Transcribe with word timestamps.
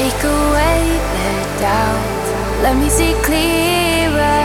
Take 0.00 0.24
away 0.24 0.80
the 1.14 1.30
doubt. 1.60 2.24
Let 2.64 2.74
me 2.80 2.88
see 2.88 3.12
clearer 3.26 4.42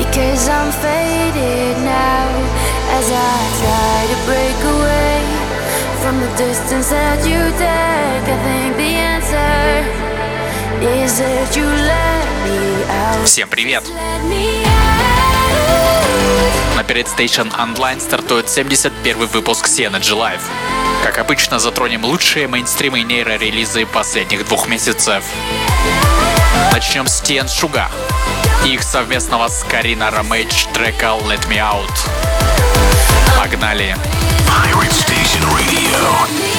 because 0.00 0.42
I'm 0.56 0.70
faded 0.84 1.76
now 1.82 2.26
as 2.98 3.06
I 3.10 3.34
try 3.62 3.96
to 4.12 4.18
break 4.30 4.58
away 4.76 5.18
from 6.02 6.14
the 6.22 6.30
distance 6.44 6.88
that 6.96 7.18
you 7.30 7.42
take. 7.64 8.26
I 8.34 8.38
think 8.46 8.70
the 8.82 8.92
answer 9.14 9.58
is 10.94 11.10
that 11.22 11.48
you 11.58 11.66
let 11.94 12.26
me 12.46 12.60
out. 13.02 13.24
Всем 13.24 13.48
привет! 13.48 13.82
На 16.76 16.82
Period 16.84 17.08
Station 17.16 17.50
Online 17.58 18.00
стартует 18.00 18.48
71 18.48 19.26
выпуск 19.26 19.66
Synergy 19.66 20.14
Live. 20.14 20.67
Как 21.04 21.18
обычно, 21.18 21.58
затронем 21.58 22.04
лучшие 22.04 22.48
мейнстримы 22.48 23.00
и 23.00 23.04
нейрорелизы 23.04 23.86
последних 23.86 24.46
двух 24.46 24.68
месяцев. 24.68 25.24
Начнем 26.72 27.06
с 27.06 27.22
TN 27.22 27.48
Шуга 27.48 27.90
и 28.64 28.74
их 28.74 28.82
совместного 28.82 29.48
с 29.48 29.64
Карина 29.64 30.10
Ромейдж 30.10 30.66
трека 30.74 31.16
Let 31.24 31.48
Me 31.48 31.58
Out. 31.58 31.92
Погнали! 33.38 33.96
Pirate 34.46 34.92
Station 34.92 35.44
Radio. 35.54 36.57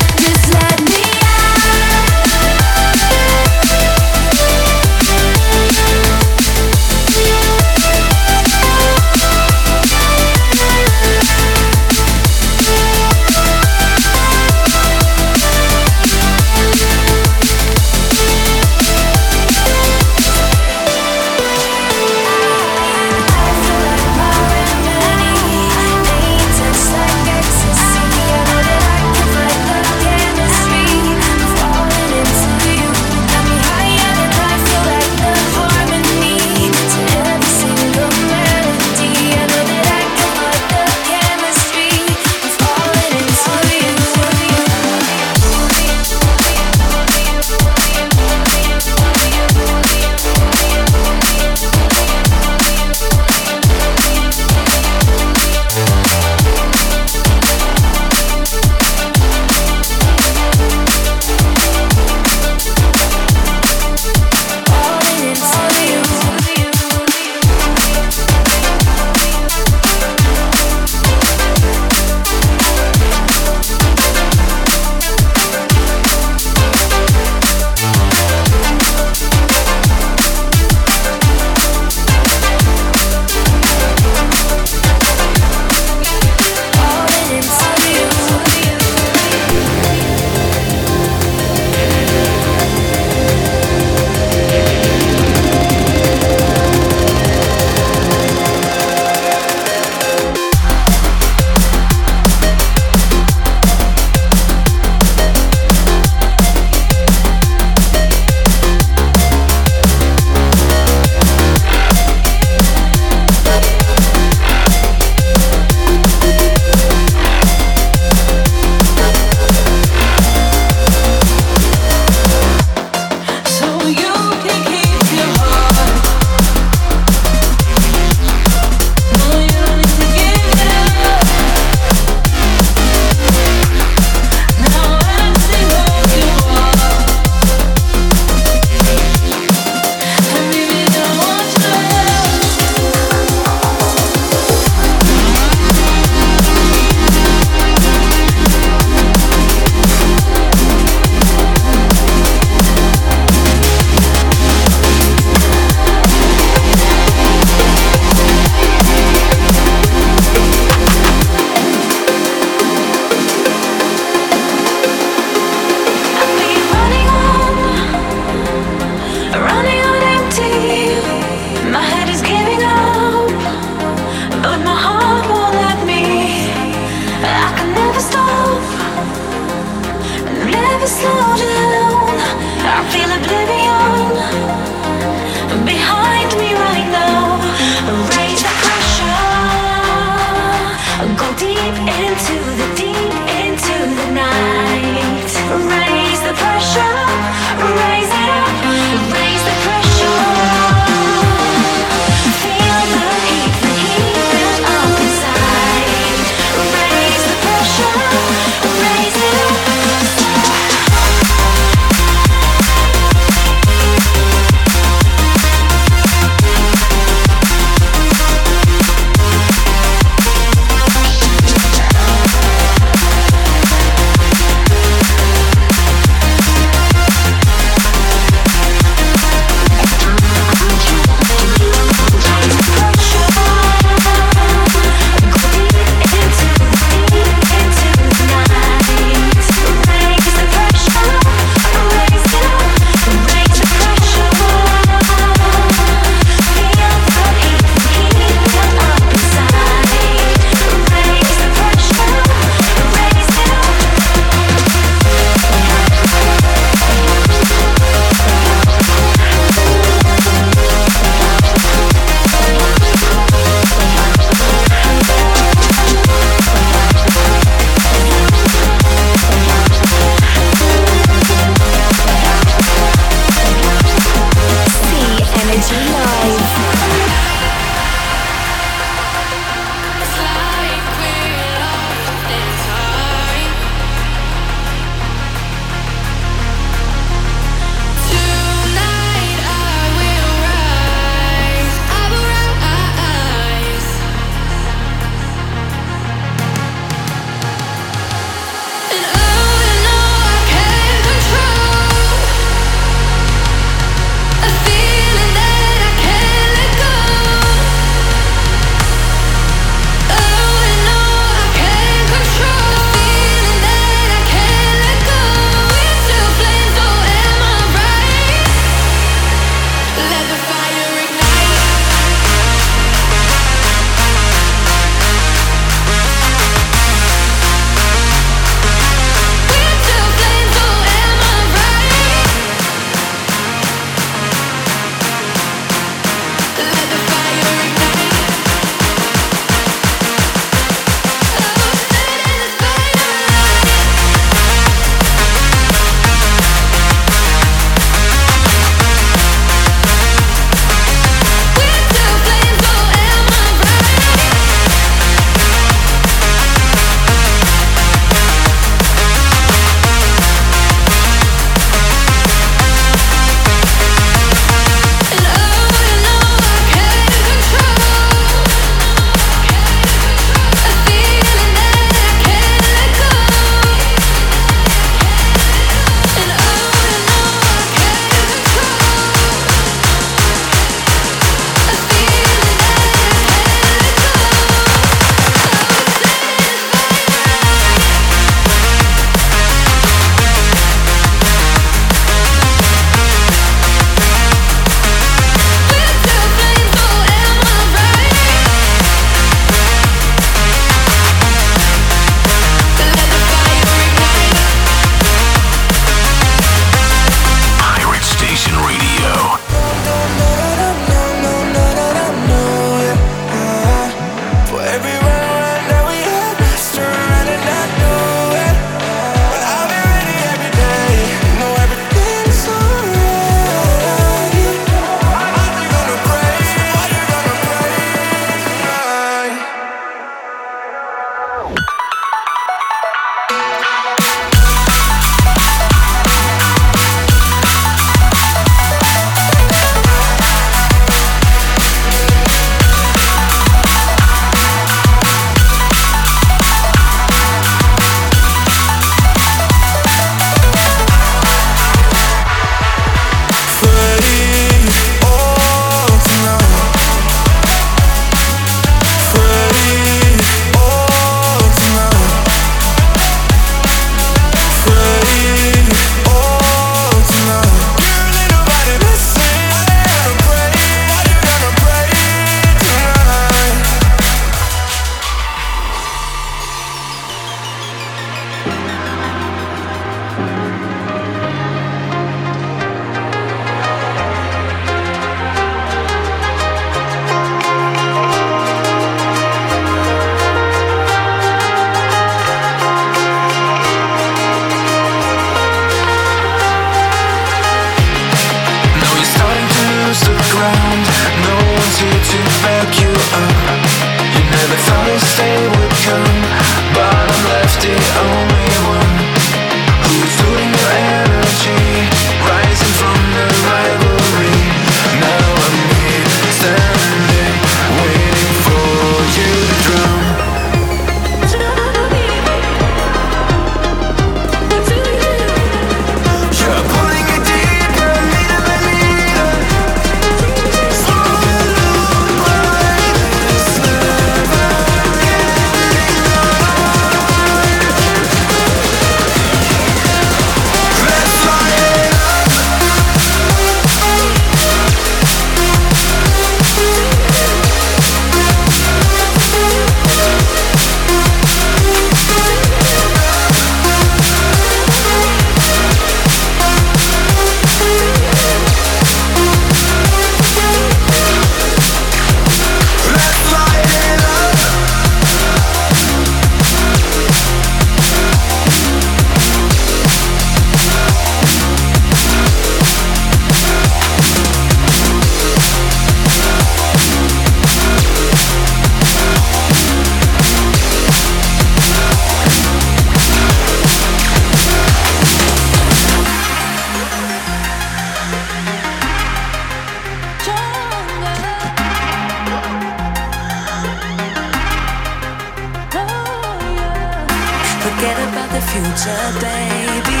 Maybe 599.34 600.00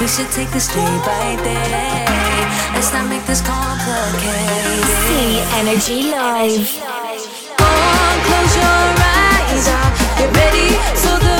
we 0.00 0.06
should 0.08 0.30
take 0.32 0.50
this 0.50 0.68
day 0.68 0.94
by 1.04 1.36
day. 1.44 2.04
Let's 2.74 2.92
not 2.92 3.06
make 3.08 3.24
this 3.26 3.40
complicated. 3.40 4.84
See 5.06 5.40
Energy 5.60 6.10
Live. 6.10 6.68
Come, 7.58 7.80
on, 8.04 8.16
close 8.26 8.54
your 8.56 8.86
eyes. 9.12 9.66
Get 10.18 10.30
ready? 10.36 10.68
So 10.96 11.10
the 11.18 11.39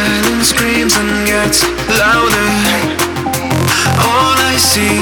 silence 0.00 0.48
screams 0.48 0.96
and 0.96 1.26
gets 1.26 1.60
louder. 2.00 2.48
All 4.08 4.36
I 4.52 4.56
see, 4.56 4.96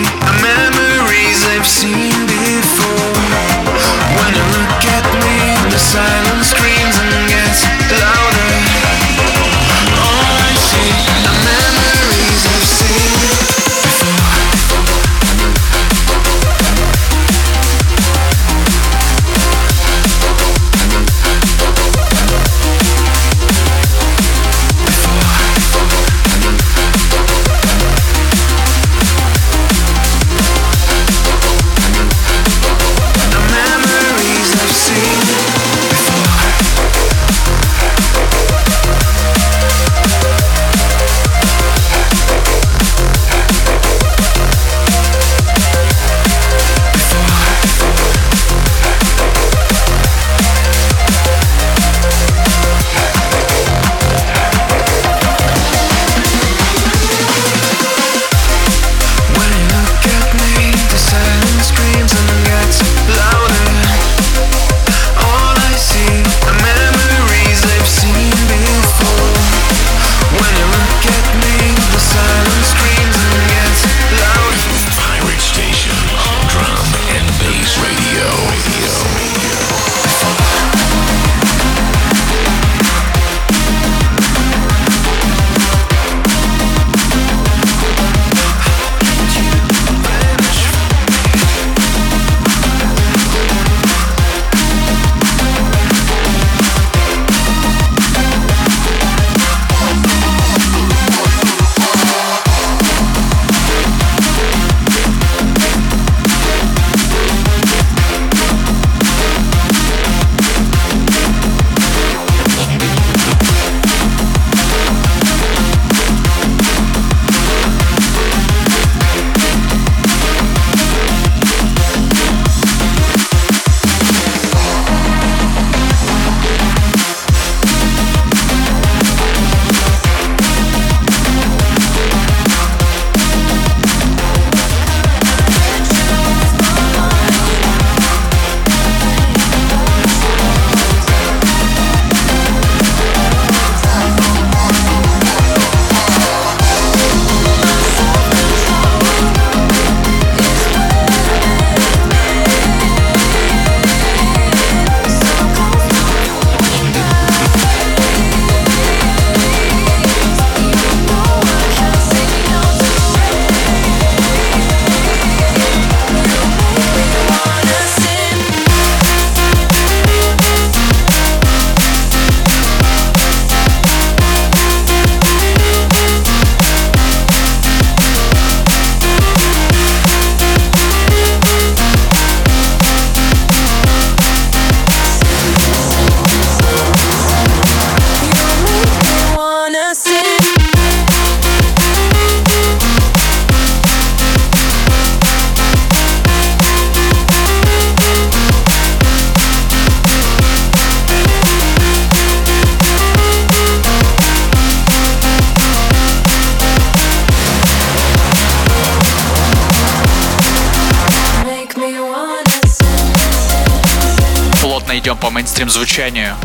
звучанию. 215.98 216.36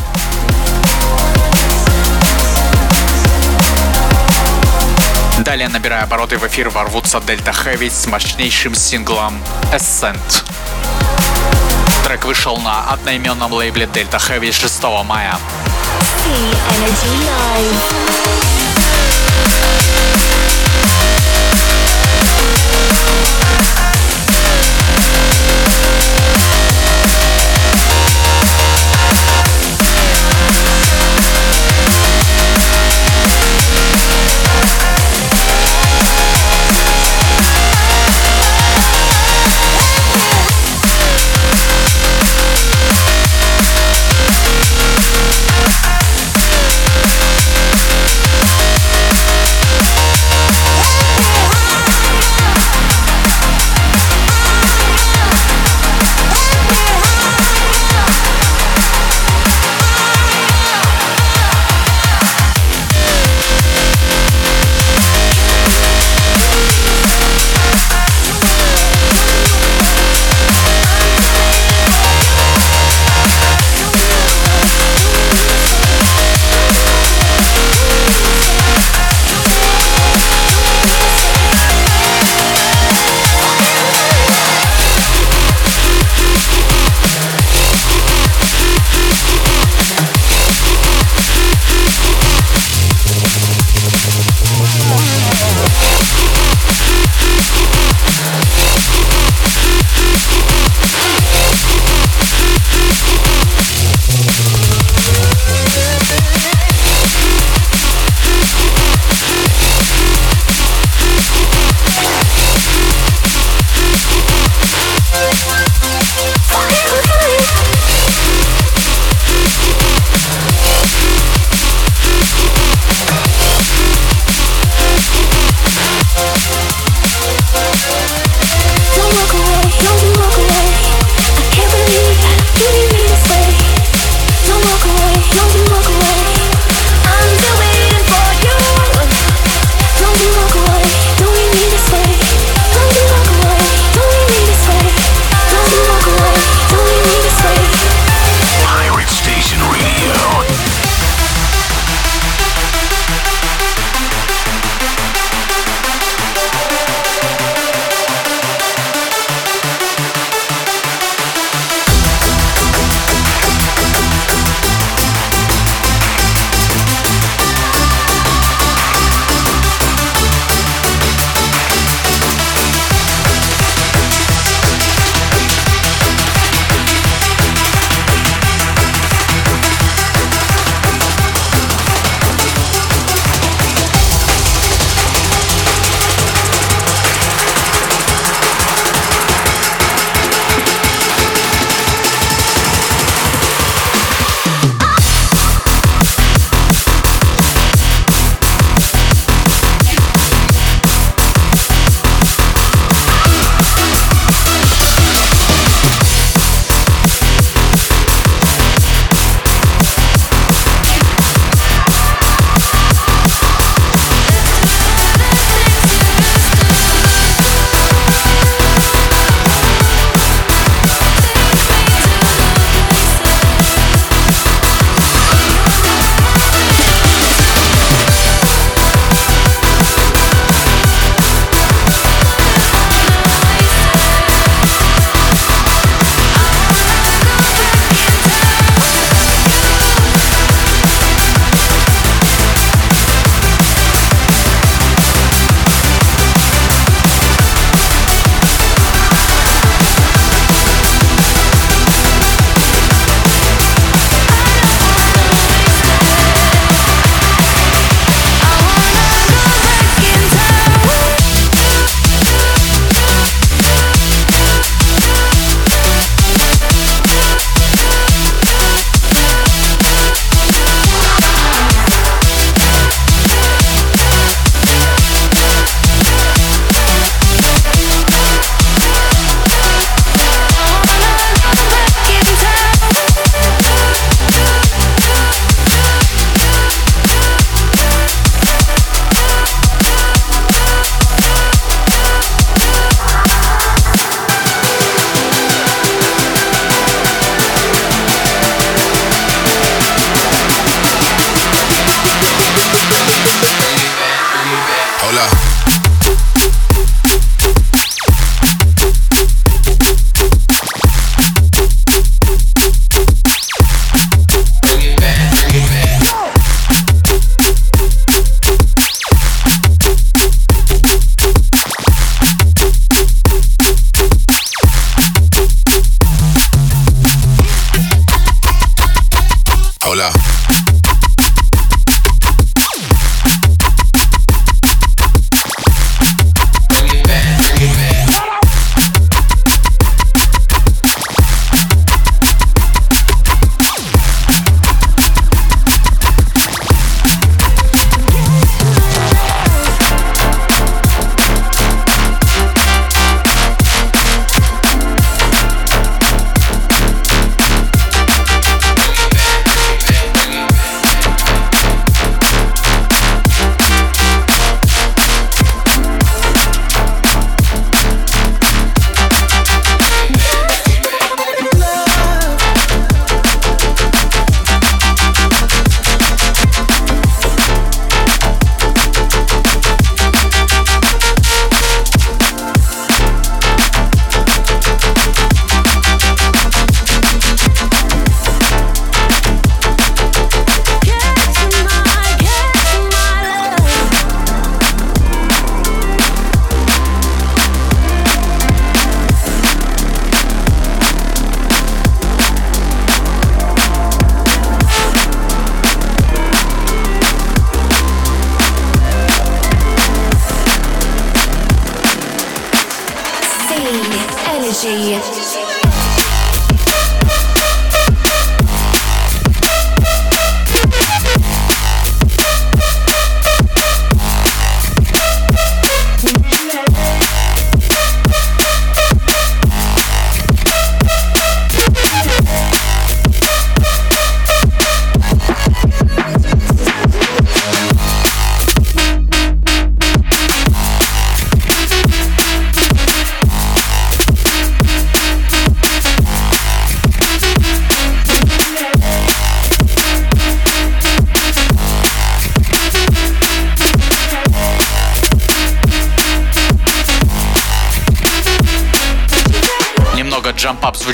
Далее, 5.39 5.69
набирая 5.69 6.03
обороты 6.03 6.37
в 6.37 6.47
эфир, 6.47 6.69
ворвутся 6.69 7.19
Delta 7.19 7.53
Heavy 7.53 7.89
с 7.89 8.07
мощнейшим 8.07 8.73
синглом 8.73 9.39
Ascent. 9.71 10.43
Трек 12.03 12.25
вышел 12.25 12.57
на 12.57 12.91
одноименном 12.91 13.53
лейбле 13.53 13.85
Delta 13.85 14.17
Heavy 14.17 14.51
6 14.51 14.83
мая. 15.05 15.37
Energy 16.25 17.13
Live. 17.27 18.22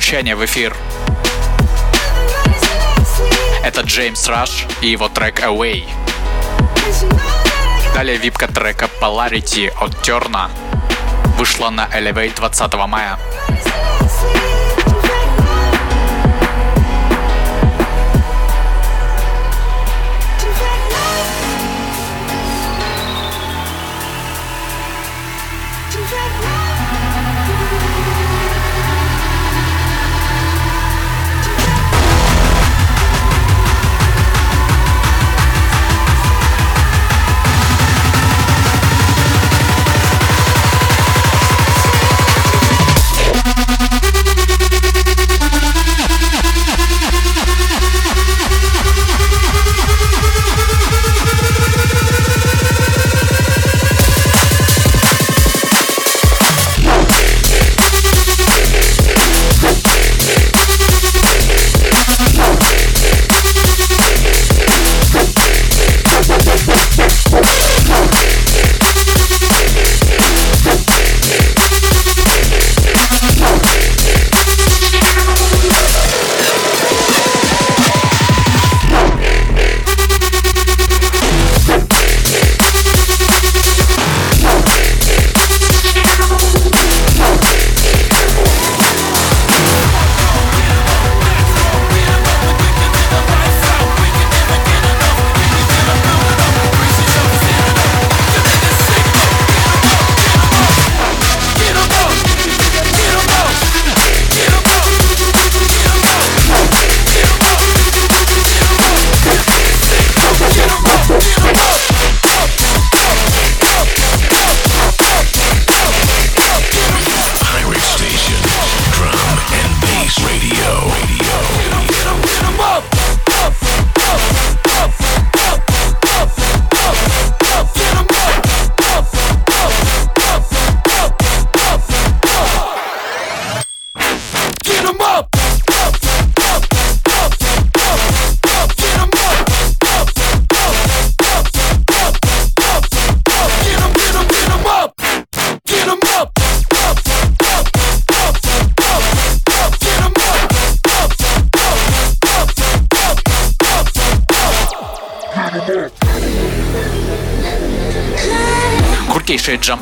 Звучания 0.09 0.35
в 0.35 0.43
эфир. 0.43 0.75
Это 3.63 3.81
Джеймс 3.81 4.27
Раш 4.27 4.65
и 4.81 4.87
его 4.87 5.07
трек 5.07 5.39
Away. 5.41 5.87
Далее 7.93 8.17
випка 8.17 8.47
трека 8.47 8.89
Polarity 8.99 9.71
от 9.79 10.01
Терна 10.01 10.49
вышла 11.37 11.69
на 11.69 11.85
Elevate 11.93 12.35
20 12.35 12.73
мая. 12.87 13.19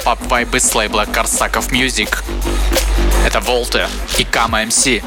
Jump-up 0.07 0.31
вайбы 0.31 0.59
с 0.61 0.73
лейбла 0.73 1.05
Korsakov 1.05 1.69
Music. 1.73 2.23
Это 3.25 3.41
Волте 3.41 3.89
и 4.17 4.23
Кама 4.23 4.63
MC. 4.63 5.03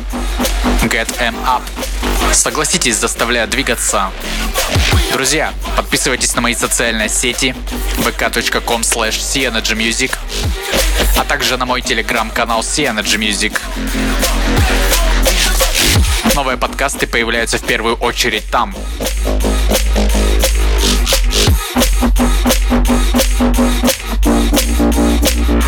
Get 0.83 1.09
Em 1.21 1.35
Up. 1.47 1.63
Согласитесь, 2.35 2.97
заставляют 2.97 3.49
двигаться. 3.49 4.11
Друзья, 5.11 5.55
подписывайтесь 5.75 6.35
на 6.35 6.43
мои 6.43 6.55
социальные 6.55 7.09
сети 7.09 7.55
vk.com 7.97 8.83
slash 8.83 9.19
music 9.75 10.19
а 11.17 11.25
также 11.25 11.57
на 11.57 11.65
мой 11.65 11.81
телеграм-канал 11.81 12.61
Music. 12.61 13.59
Новые 16.35 16.59
подкасты 16.59 17.07
появляются 17.07 17.57
в 17.57 17.63
первую 17.65 17.97
очередь 17.97 18.45
там. 18.51 18.75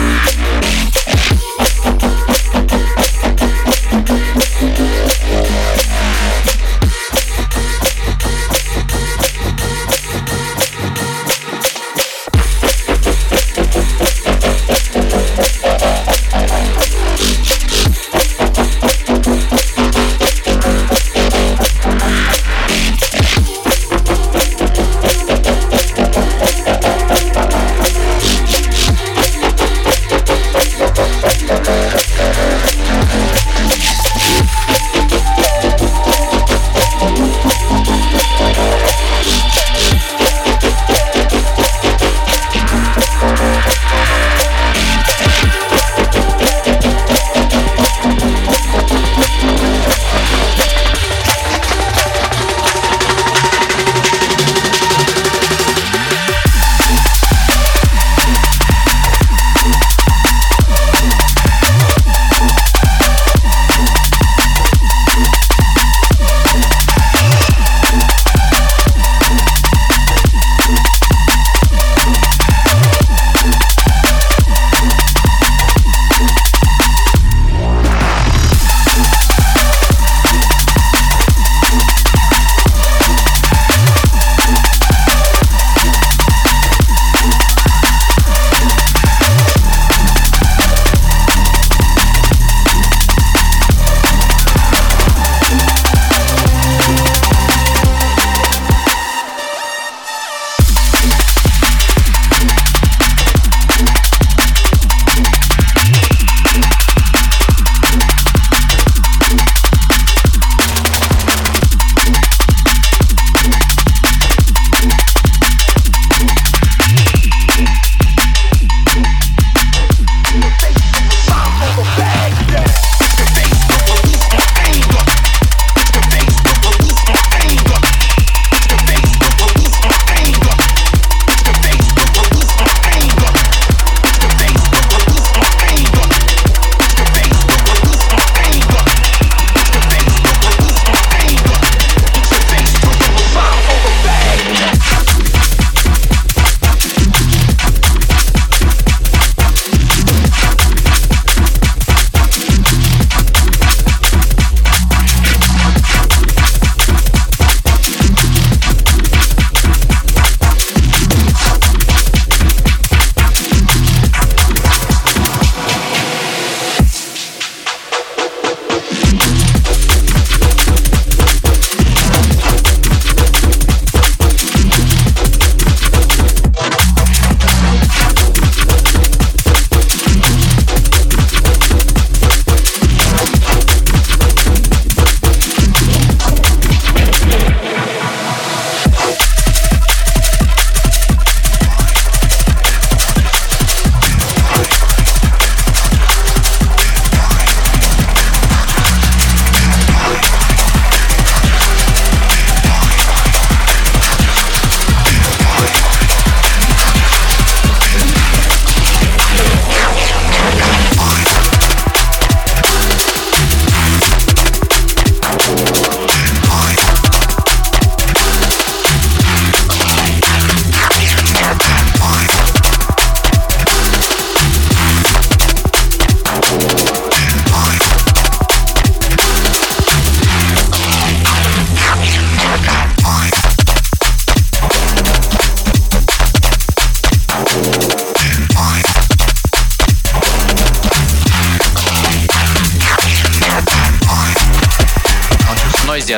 Bye. 0.03 0.41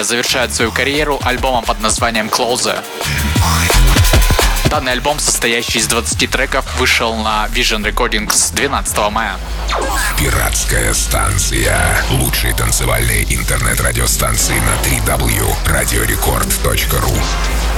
Завершает 0.03 0.53
свою 0.53 0.73
карьеру 0.73 1.21
альбомом 1.23 1.65
под 1.65 1.81
названием 1.81 2.29
Closer. 2.29 2.83
Данный 4.71 4.93
альбом, 4.93 5.21
состоящий 5.21 5.79
из 5.79 5.87
20 5.87 6.31
треков, 6.31 6.65
вышел 6.79 7.15
на 7.17 7.47
Vision 7.47 7.85
Recordings 7.85 8.53
12 8.55 8.99
мая. 9.13 9.37
Пиратская 10.19 10.93
станция. 10.95 12.03
Лучшие 12.11 12.55
танцевальные 12.55 13.25
интернет-радиостанции 13.35 14.59
на 14.59 14.89
3W. 14.89 15.55
Радиорекорд.ру 15.67 17.74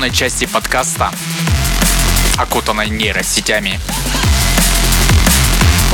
темной 0.00 0.16
части 0.16 0.46
подкаста, 0.46 1.10
окутанной 2.38 2.88
нейросетями. 2.88 3.78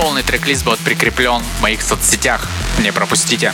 Полный 0.01 0.23
трек-лист 0.23 0.63
будет 0.63 0.79
прикреплен 0.79 1.43
в 1.59 1.61
моих 1.61 1.83
соцсетях. 1.83 2.47
Не 2.79 2.93
пропустите. 2.93 3.53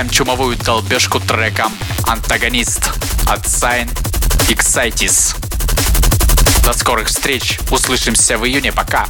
Завершаем 0.00 0.08
чумовую 0.08 0.56
долбежку 0.56 1.20
треком 1.20 1.70
«Антагонист» 2.06 2.90
от 3.26 3.44
Sign 3.44 3.90
Excitis. 4.48 5.36
До 6.64 6.72
скорых 6.72 7.08
встреч. 7.08 7.58
Услышимся 7.70 8.38
в 8.38 8.46
июне. 8.46 8.72
Пока. 8.72 9.06